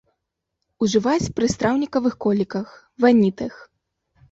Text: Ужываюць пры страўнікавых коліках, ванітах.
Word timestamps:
Ужываюць 0.85 1.33
пры 1.41 1.51
страўнікавых 1.55 2.17
коліках, 2.27 2.67
ванітах. 3.07 3.53